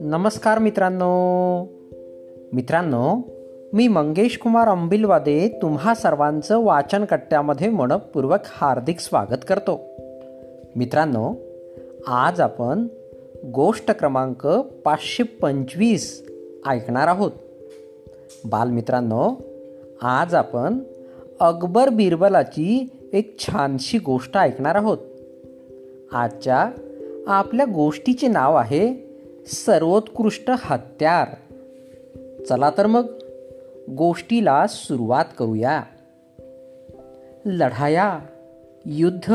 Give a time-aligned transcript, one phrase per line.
[0.00, 1.62] नमस्कार मित्रांनो.
[2.52, 3.16] मित्रांनो
[3.72, 9.80] मी मंगेश कुमार अंबिलवादे तुम्हा सर्वांचं वाचन कट्ट्यामध्ये मनपूर्वक हार्दिक स्वागत करतो.
[10.76, 11.34] मित्रांनो
[12.06, 12.86] आज आपण
[13.54, 14.46] गोष्ट क्रमांक
[14.84, 16.28] पाचशे पंचवीस
[16.66, 17.32] ऐकणार आहोत.
[18.44, 19.34] बालमित्रांनो
[20.02, 20.78] आज आपण
[21.40, 24.98] अकबर बिरबलाची एक छानशी गोष्ट ऐकणार आहोत.
[26.12, 26.70] आजच्या
[27.26, 29.08] आपल्या गोष्टीचे नाव आहे
[29.46, 31.28] सर्वोत्कृष्ट हत्यार.
[32.48, 33.06] चला तर मग
[33.90, 35.82] गोष्टीला सुरुवात करूया.
[37.46, 38.18] लढाया
[38.86, 39.32] युद्ध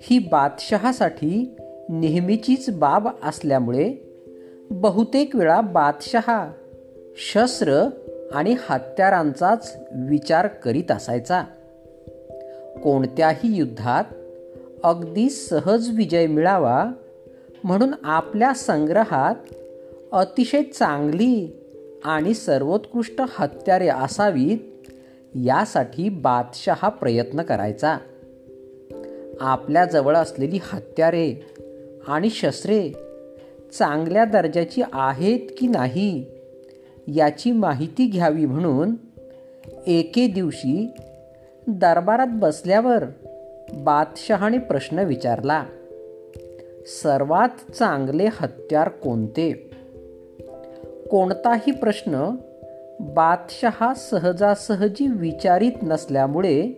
[0.00, 1.56] ही बादशहासाठी
[1.88, 3.94] नेहमीचीच बाब असल्यामुळे
[4.70, 6.52] बहुतेक वेळा बादशहा
[7.16, 7.88] शस्त्र
[8.32, 11.42] आणि हत्यारांचाच विचार करीत असायचा.
[12.82, 14.04] कोणत्याही युद्धात
[14.84, 16.84] अगदी सहज विजय मिळावा
[17.64, 19.34] म्हणून आपल्या संग्रहात
[20.12, 21.56] अतिशय चांगली
[22.04, 24.58] आणि सर्वोत्कृष्ट हत्यारे असावीत
[25.34, 27.98] यासाठी बादशहा प्रयत्न करायचा.
[29.40, 31.46] आपल्याजवळ असलेली हत्यारे
[32.08, 32.92] आणि शस्त्रे
[33.72, 36.26] चांगल्या दर्जाची आहेत की नाही
[37.08, 38.94] याची माहिती घ्यावी म्हणून
[39.86, 40.90] एके दिवशी
[41.70, 43.04] दरबारात बसल्यावर
[43.74, 45.64] बादशहाने प्रश्न विचारला
[47.02, 49.70] सर्वात चांगले हत्यार कोणते?
[51.10, 52.30] कोणताही प्रश्न
[53.00, 56.72] बादशहा सहजासहजी विचारित नसल्यामुळे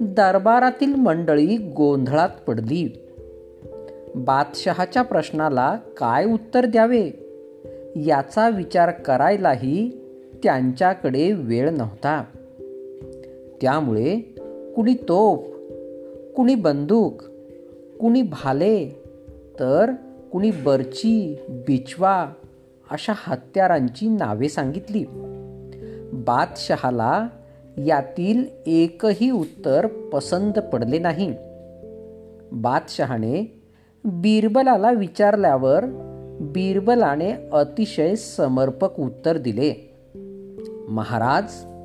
[0.00, 3.08] दरबारातील मंडळी गोंधळात पडली.
[4.14, 7.04] बादशहाच्या प्रश्नाला काय उत्तर द्यावे?
[7.96, 9.90] याचा विचार करायलाही
[10.42, 12.24] त्यांच्याकडे वेळ नव्हता.
[13.60, 14.18] त्यामुळे
[14.76, 15.46] कुणी तोफ
[16.36, 17.22] कुणी बंदूक
[18.00, 19.02] कुणी भाले
[19.60, 19.90] तर
[20.32, 22.32] कुणी बर्ची बिचवा
[22.90, 25.04] अशा हत्यारांची नावे सांगितली.
[26.12, 27.28] बादशहाला
[27.86, 31.34] यातील एकही उत्तर पसंत पडले नाही.
[32.52, 33.62] बादशहाने
[34.04, 35.84] बिरबलाला विचारल्यावर
[36.40, 39.94] बिरबलाने अतिशय समर्पक उत्तर दिले.
[40.88, 41.75] महाराज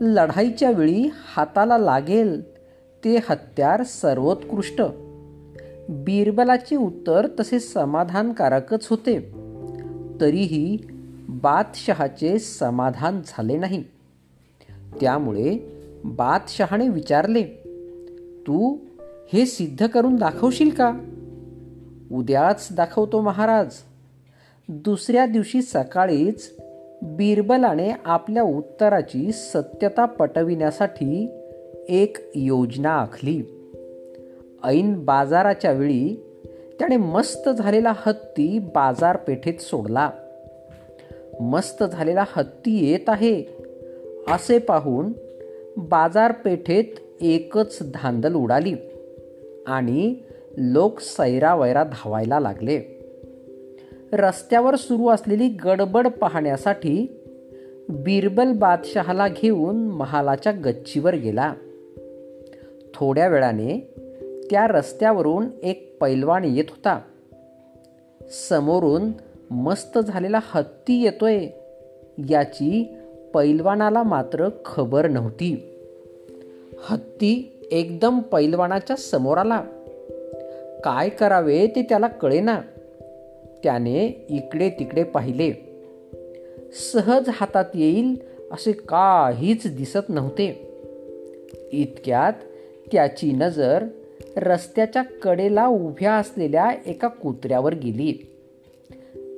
[0.00, 2.42] लढाईच्या वेळी हाताला लागेल
[3.04, 4.82] ते हत्यार सर्वोत्कृष्ट.
[5.88, 9.20] बिरबलाचे उत्तर तसे समाधानकारकच होते.
[10.20, 10.78] तरीही
[11.28, 13.84] बादशहाचे समाधान झाले नाही.
[15.00, 15.58] त्यामुळे
[16.04, 17.42] बादशहाने विचारले
[18.46, 18.76] तू
[19.32, 20.92] हे सिद्ध करून दाखवशील का?
[22.12, 23.68] उद्याच दाखवतो महाराज.
[24.68, 26.56] दुसऱ्या दिवशी सकाळीच
[27.02, 31.28] बिरबलाने आपल्या उत्तराची सत्यता पटविण्यासाठी
[31.88, 33.42] एक योजना आखली.
[34.64, 36.22] ऐन बाजाराच्या वेळी
[36.78, 40.10] त्याने मस्त झालेला हत्ती बाजारपेठेत सोडला.
[41.40, 43.44] मस्त झालेला हत्ती येत आहे
[44.28, 45.12] असे पाहून
[45.76, 46.84] बाजारपेठेत
[47.20, 48.74] एकच धांदल उडाली
[49.66, 50.14] आणि
[50.56, 52.95] लोक सैरावैरा धावायला लागले.
[54.16, 57.20] रस्त्यावर सुरू असलेली गडबड पाहण्यासाठी
[57.88, 61.54] बिरबल बादशहाला घेऊन महालाच्या गच्चीवर गेला.
[62.94, 63.94] थोड्या वेळाने
[64.50, 67.00] त्या रस्त्यावरून एक पैलवान येत होता.
[68.48, 69.10] समोरून
[69.50, 71.46] मस्त झालेला हत्ती येतोय
[72.30, 72.96] याची
[73.34, 75.78] पैलवानाला मात्र खबर नव्हती.
[76.90, 79.64] हत्ती एकदम पैलवानाच्या समोर आला.
[80.84, 82.60] काय करावे ते त्याला कळेना.
[83.66, 85.52] त्याने इकडे तिकडे पाहिले.
[86.92, 88.16] सहज हातात येईल
[88.52, 90.76] असे काहीच दिसत नव्हते.
[91.72, 92.32] इतक्यात
[92.92, 93.84] त्याची नजर
[94.36, 98.30] रस्त्याच्या कडेला उभ्या असलेल्या एका कुत्र्यावर गेली.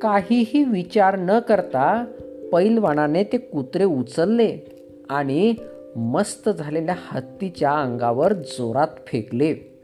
[0.02, 2.04] काहीही विचार न करता
[2.52, 4.58] पैलवानाने ते कुत्रे उचलले
[5.10, 5.54] आणि
[5.96, 9.77] मस्त झालेल्या हत्तीच्या अंगावर जोरात फेकले.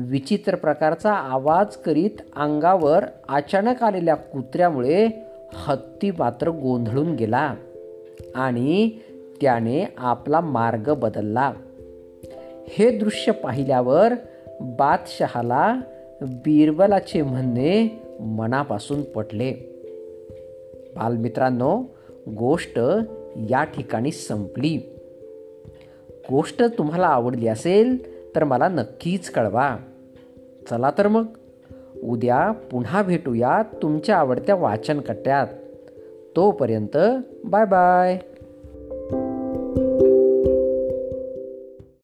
[0.00, 5.08] विचित्र प्रकारचा आवाज करीत अंगावर अचानक आलेल्या कुत्र्यामुळे
[5.54, 7.54] हत्ती मात्र गोंधळून गेला
[8.34, 8.90] आणि
[9.40, 11.52] त्याने आपला मार्ग बदलला.
[12.68, 14.12] हे दृश्य पाहिल्यावर
[14.60, 15.80] बादशहाला
[16.22, 19.52] बिरबलाचे म्हणणे मनापासून पटले.
[20.96, 21.82] बालमित्रांनो
[22.38, 22.80] गोष्ट
[23.50, 24.94] या ठिकाणी संपली.
[26.30, 29.76] गोष्ट तुम्हाला आवडली असेल तर मला नक्कीच कळवा.
[30.70, 31.26] चला तर मग.
[32.02, 35.46] उद्या पुन्हा भेटूया तुमच्या आवडत्या वाचन कट्ट्यात
[36.36, 36.96] तोपर्यंत
[37.44, 38.18] बाय बाय.